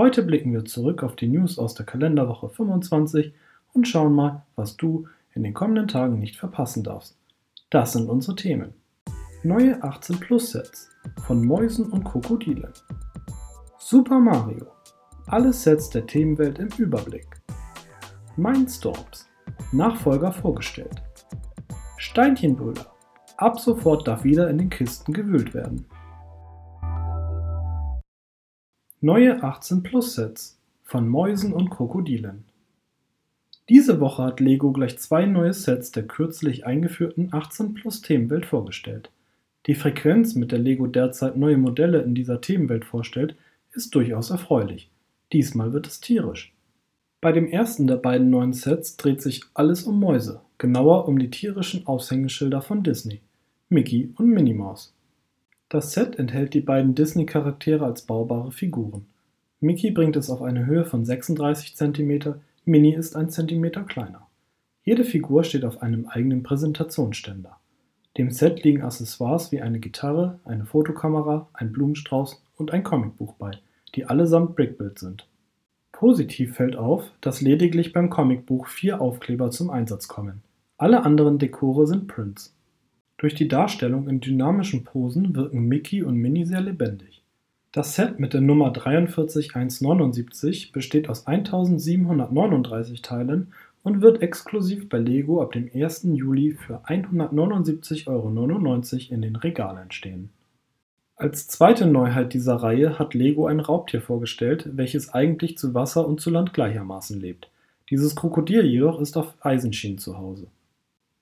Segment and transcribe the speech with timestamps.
[0.00, 3.34] Heute blicken wir zurück auf die News aus der Kalenderwoche 25
[3.74, 7.18] und schauen mal, was du in den kommenden Tagen nicht verpassen darfst.
[7.68, 8.72] Das sind unsere Themen.
[9.42, 10.88] Neue 18 Plus Sets
[11.26, 12.72] von Mäusen und Krokodilen.
[13.78, 14.68] Super Mario.
[15.26, 17.28] Alle Sets der Themenwelt im Überblick.
[18.36, 19.28] Mindstorms.
[19.70, 21.02] Nachfolger vorgestellt.
[21.98, 22.86] Steinchenbrüder.
[23.36, 25.84] Ab sofort darf wieder in den Kisten gewühlt werden.
[29.02, 32.44] Neue 18 Plus Sets von Mäusen und Krokodilen.
[33.70, 39.10] Diese Woche hat Lego gleich zwei neue Sets der kürzlich eingeführten 18 Plus Themenwelt vorgestellt.
[39.64, 43.36] Die Frequenz, mit der Lego derzeit neue Modelle in dieser Themenwelt vorstellt,
[43.72, 44.90] ist durchaus erfreulich.
[45.32, 46.52] Diesmal wird es tierisch.
[47.22, 51.30] Bei dem ersten der beiden neuen Sets dreht sich alles um Mäuse, genauer um die
[51.30, 53.22] tierischen Aushängeschilder von Disney,
[53.70, 54.94] Mickey und Minnie Maus.
[55.70, 59.06] Das Set enthält die beiden Disney-Charaktere als baubare Figuren.
[59.60, 64.26] Mickey bringt es auf eine Höhe von 36 cm, Minnie ist ein Zentimeter kleiner.
[64.82, 67.56] Jede Figur steht auf einem eigenen Präsentationsständer.
[68.18, 73.52] Dem Set liegen Accessoires wie eine Gitarre, eine Fotokamera, ein Blumenstrauß und ein Comicbuch bei,
[73.94, 75.28] die allesamt Brickbuild sind.
[75.92, 80.42] Positiv fällt auf, dass lediglich beim Comicbuch vier Aufkleber zum Einsatz kommen.
[80.78, 82.56] Alle anderen Dekore sind Prints.
[83.20, 87.22] Durch die Darstellung in dynamischen Posen wirken Mickey und Minnie sehr lebendig.
[87.70, 95.42] Das Set mit der Nummer 43179 besteht aus 1739 Teilen und wird exklusiv bei Lego
[95.42, 96.04] ab dem 1.
[96.14, 100.30] Juli für 179,99 Euro in den Regalen stehen.
[101.14, 106.22] Als zweite Neuheit dieser Reihe hat Lego ein Raubtier vorgestellt, welches eigentlich zu Wasser und
[106.22, 107.50] zu Land gleichermaßen lebt.
[107.90, 110.46] Dieses Krokodil jedoch ist auf Eisenschienen zu Hause.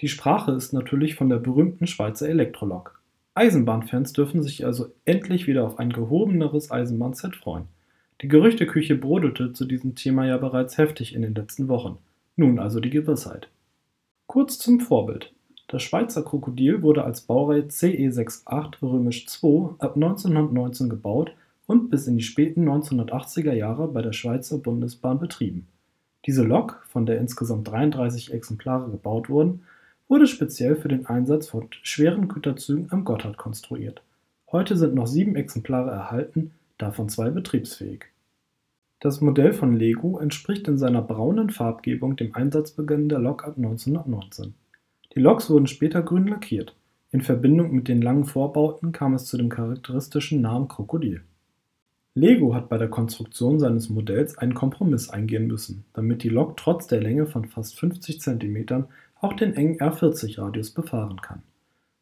[0.00, 3.00] Die Sprache ist natürlich von der berühmten Schweizer Elektrolok.
[3.34, 7.64] Eisenbahnfans dürfen sich also endlich wieder auf ein gehobeneres Eisenbahnset freuen.
[8.20, 11.98] Die Gerüchteküche brodelte zu diesem Thema ja bereits heftig in den letzten Wochen.
[12.36, 13.48] Nun also die Gewissheit.
[14.28, 15.32] Kurz zum Vorbild.
[15.66, 21.32] Das Schweizer Krokodil wurde als Baureihe CE68 römisch II ab 1919 gebaut
[21.66, 25.66] und bis in die späten 1980er Jahre bei der Schweizer Bundesbahn betrieben.
[26.24, 29.62] Diese Lok, von der insgesamt 33 Exemplare gebaut wurden,
[30.08, 34.02] wurde speziell für den Einsatz von schweren Güterzügen am Gotthard konstruiert.
[34.50, 38.06] Heute sind noch sieben Exemplare erhalten, davon zwei betriebsfähig.
[39.00, 44.54] Das Modell von Lego entspricht in seiner braunen Farbgebung dem Einsatzbeginn der Lok ab 1919.
[45.14, 46.74] Die Loks wurden später grün lackiert.
[47.12, 51.22] In Verbindung mit den langen Vorbauten kam es zu dem charakteristischen Namen Krokodil.
[52.14, 56.88] Lego hat bei der Konstruktion seines Modells einen Kompromiss eingehen müssen, damit die Lok trotz
[56.88, 58.86] der Länge von fast 50 cm
[59.20, 61.42] auch den engen R40-Radius befahren kann.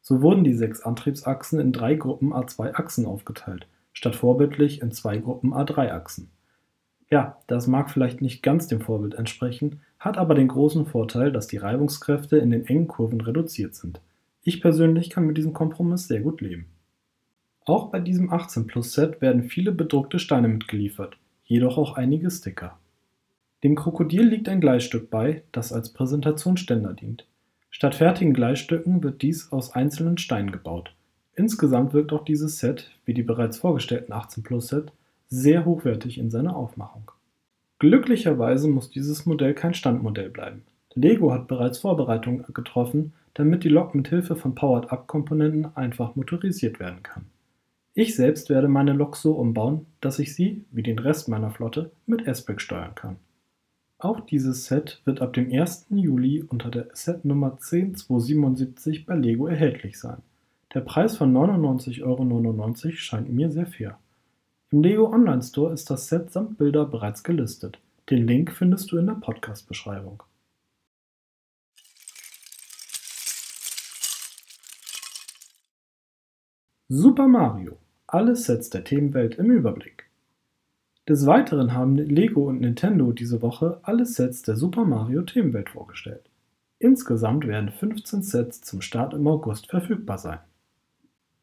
[0.00, 5.52] So wurden die sechs Antriebsachsen in drei Gruppen A2-Achsen aufgeteilt, statt vorbildlich in zwei Gruppen
[5.52, 6.30] A3-Achsen.
[7.10, 11.46] Ja, das mag vielleicht nicht ganz dem Vorbild entsprechen, hat aber den großen Vorteil, dass
[11.46, 14.00] die Reibungskräfte in den engen Kurven reduziert sind.
[14.42, 16.66] Ich persönlich kann mit diesem Kompromiss sehr gut leben.
[17.64, 22.78] Auch bei diesem 18 Plus Set werden viele bedruckte Steine mitgeliefert, jedoch auch einige Sticker.
[23.66, 27.26] Dem Krokodil liegt ein Gleisstück bei, das als Präsentationsständer dient.
[27.68, 30.94] Statt fertigen Gleisstücken wird dies aus einzelnen Steinen gebaut.
[31.34, 34.92] Insgesamt wirkt auch dieses Set, wie die bereits vorgestellten 18 Plus Set,
[35.26, 37.10] sehr hochwertig in seiner Aufmachung.
[37.80, 40.62] Glücklicherweise muss dieses Modell kein Standmodell bleiben.
[40.94, 47.02] Lego hat bereits Vorbereitungen getroffen, damit die Lok mit Hilfe von Powered-Up-Komponenten einfach motorisiert werden
[47.02, 47.24] kann.
[47.94, 51.90] Ich selbst werde meine Lok so umbauen, dass ich sie, wie den Rest meiner Flotte,
[52.06, 53.16] mit S-Brick steuern kann.
[53.98, 55.86] Auch dieses Set wird ab dem 1.
[55.90, 60.22] Juli unter der Setnummer 10277 bei Lego erhältlich sein.
[60.74, 63.98] Der Preis von 99,99 Euro scheint mir sehr fair.
[64.70, 67.78] Im Lego Online Store ist das Set samt Bilder bereits gelistet.
[68.10, 70.22] Den Link findest du in der Podcast-Beschreibung.
[76.88, 77.78] Super Mario.
[78.06, 80.05] Alle Sets der Themenwelt im Überblick.
[81.08, 86.28] Des Weiteren haben Lego und Nintendo diese Woche alle Sets der Super Mario Themenwelt vorgestellt.
[86.80, 90.40] Insgesamt werden 15 Sets zum Start im August verfügbar sein.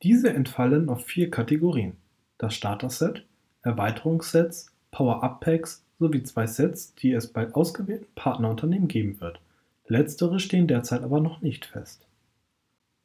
[0.04, 1.94] Diese entfallen auf vier Kategorien:
[2.38, 3.26] das Starter-Set,
[3.62, 9.40] Erweiterungssets, Power-Up-Packs sowie zwei Sets, die es bei ausgewählten Partnerunternehmen geben wird.
[9.88, 12.06] Letztere stehen derzeit aber noch nicht fest.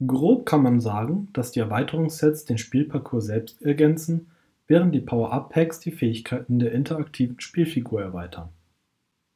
[0.04, 4.26] Grob kann man sagen, dass die Erweiterungssets den Spielparcours selbst ergänzen,
[4.68, 8.50] während die Power-Up-Packs die Fähigkeiten der interaktiven Spielfigur erweitern.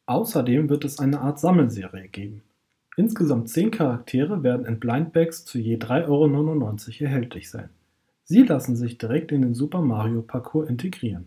[0.07, 2.43] Außerdem wird es eine Art Sammelserie geben.
[2.97, 7.71] Insgesamt 10 Charaktere werden in Blindbags zu je 3,99 Euro erhältlich sein.
[8.25, 11.27] Sie lassen sich direkt in den Super Mario Parcours integrieren.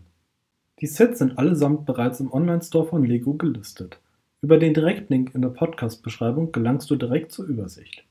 [0.80, 3.98] Die Sets sind allesamt bereits im Online-Store von Lego gelistet.
[4.42, 8.04] Über den Direktlink in der Podcast-Beschreibung gelangst du direkt zur Übersicht.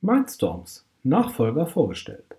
[0.00, 2.36] Mindstorms Nachfolger vorgestellt.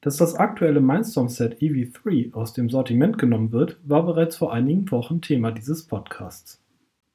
[0.00, 5.20] Dass das aktuelle Mindstorm-Set EV3 aus dem Sortiment genommen wird, war bereits vor einigen Wochen
[5.20, 6.62] Thema dieses Podcasts.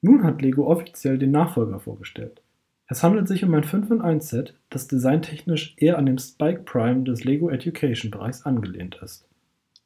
[0.02, 2.44] Nun hat Lego offiziell den Nachfolger vorgestellt.
[2.86, 6.62] Es handelt sich um ein 5 in 1 Set, das designtechnisch eher an dem Spike
[6.62, 9.28] Prime des Lego Education Bereichs angelehnt ist.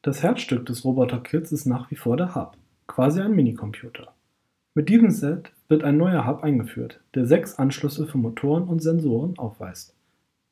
[0.01, 2.57] Das Herzstück des Roboter-Kits ist nach wie vor der Hub,
[2.88, 4.13] quasi ein Minicomputer.
[4.75, 9.40] Mit diesem Set wird ein neuer Hub eingeführt, der sechs Anschlüsse für Motoren und Sensoren
[9.40, 9.96] aufweist.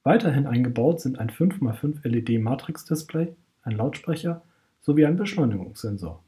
[0.04, 4.42] Weiterhin eingebaut sind ein 5x5 LED-Matrix-Display, ein Lautsprecher
[4.80, 6.24] sowie ein Beschleunigungssensor.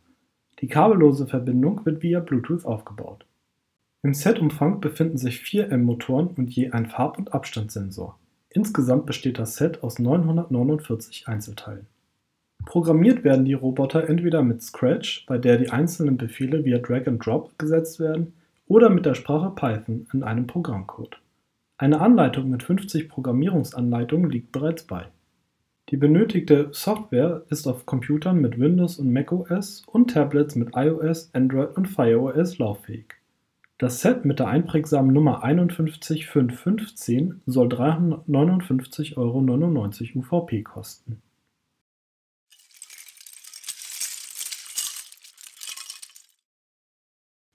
[0.59, 3.25] Die kabellose Verbindung wird via Bluetooth aufgebaut.
[4.03, 8.19] Im Setumfang befinden sich vier M-Motoren und je ein Farb- und Abstandssensor.
[8.51, 11.87] Insgesamt besteht das Set aus 949 Einzelteilen.
[12.67, 17.25] Programmiert werden die Roboter entweder mit Scratch, bei der die einzelnen Befehle via Drag and
[17.25, 18.33] Drop gesetzt werden,
[18.67, 21.19] oder mit der Sprache Python in einem Programmcode.
[21.77, 25.07] Eine Anleitung mit 50 Programmierungsanleitungen liegt bereits bei.
[25.89, 31.75] Die benötigte Software ist auf Computern mit Windows und macOS und Tablets mit iOS, Android
[31.75, 33.15] und Fire OS lauffähig.
[33.79, 41.21] Das Set mit der einprägsamen Nummer 51515 soll 359,99 Euro UVP kosten.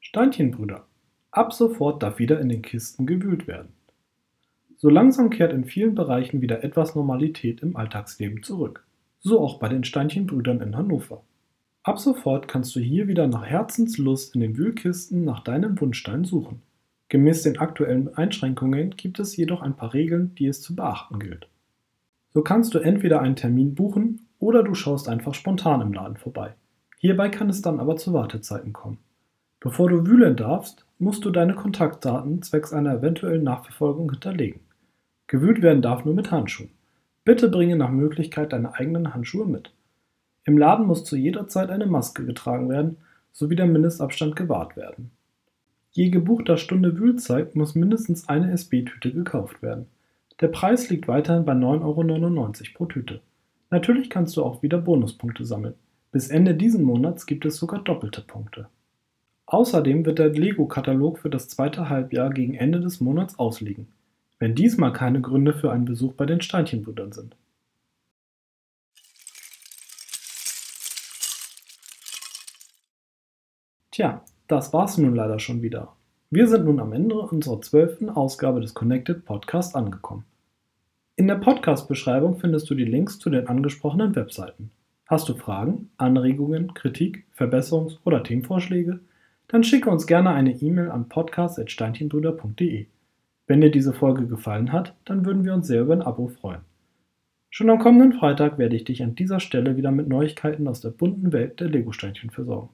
[0.01, 0.88] Steinchenbrüder.
[1.39, 3.69] Ab sofort darf wieder in den Kisten gewühlt werden.
[4.77, 8.85] So langsam kehrt in vielen Bereichen wieder etwas Normalität im Alltagsleben zurück.
[9.21, 11.23] So auch bei den Steinchenbrüdern in Hannover.
[11.85, 16.61] Ab sofort kannst du hier wieder nach Herzenslust in den Wühlkisten nach deinem Wunschstein suchen.
[17.09, 21.47] Gemäß den aktuellen Einschränkungen gibt es jedoch ein paar Regeln, die es zu beachten gilt.
[22.35, 26.55] So kannst du entweder einen Termin buchen oder du schaust einfach spontan im Laden vorbei.
[26.97, 28.99] Hierbei kann es dann aber zu Wartezeiten kommen.
[29.61, 34.61] Bevor du wühlen darfst, musst du deine Kontaktdaten zwecks einer eventuellen Nachverfolgung hinterlegen.
[35.27, 36.71] Gewühlt werden darf nur mit Handschuhen.
[37.25, 39.73] Bitte bringe nach Möglichkeit deine eigenen Handschuhe mit.
[40.45, 42.97] Im Laden muss zu jeder Zeit eine Maske getragen werden,
[43.33, 45.11] sowie der Mindestabstand gewahrt werden.
[45.91, 49.87] Je gebuchter Stunde Wühlzeit muss mindestens eine SB-Tüte gekauft werden.
[50.41, 53.21] Der Preis liegt weiterhin bei 9,99 Euro pro Tüte.
[53.71, 55.75] Natürlich kannst du auch wieder Bonuspunkte sammeln.
[56.13, 58.69] Bis Ende diesen Monats gibt es sogar doppelte Punkte.
[59.51, 63.89] Außerdem wird der Lego-Katalog für das zweite Halbjahr gegen Ende des Monats ausliegen,
[64.39, 67.35] wenn diesmal keine Gründe für einen Besuch bei den Steinchenbrüdern sind.
[73.91, 75.97] Tja, das war's nun leider schon wieder.
[76.29, 80.27] Wir sind nun am Ende unserer zwölften Ausgabe des Connected Podcast angekommen.
[81.17, 84.71] In der Podcast-Beschreibung findest du die Links zu den angesprochenen Webseiten.
[85.07, 89.01] Hast du Fragen, Anregungen, Kritik, Verbesserungs- oder Themenvorschläge?
[89.49, 92.87] Dann schicke uns gerne eine E-Mail an podcast.steinchenbrüder.de.
[93.47, 96.61] Wenn dir diese Folge gefallen hat, dann würden wir uns sehr über ein Abo freuen.
[97.51, 100.91] Schon am kommenden Freitag werde ich dich an dieser Stelle wieder mit Neuigkeiten aus der
[100.91, 102.69] bunten Welt der Lego-Steinchen versorgen.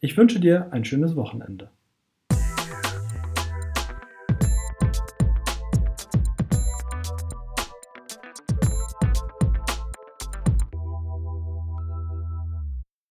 [0.00, 1.68] Ich wünsche dir ein schönes Wochenende.